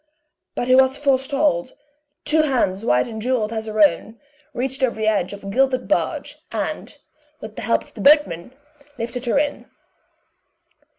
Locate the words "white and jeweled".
2.83-3.53